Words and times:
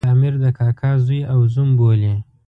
د 0.05 0.07
امیر 0.15 0.33
د 0.43 0.45
کاکا 0.57 0.91
زوی 1.05 1.21
او 1.33 1.39
زوم 1.53 1.69
بولي. 1.79 2.13